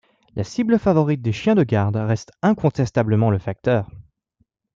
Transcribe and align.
La 0.35 0.43
cible 0.43 0.79
favorite 0.79 1.21
des 1.21 1.31
chiens 1.31 1.53
de 1.53 1.61
garde 1.63 1.95
reste 1.95 2.31
incontestablement 2.41 3.29
le 3.29 3.37
facteur. 3.37 3.87